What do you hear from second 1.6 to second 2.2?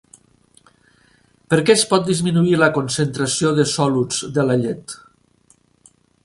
què es pot